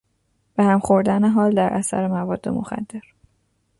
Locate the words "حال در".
1.29-1.73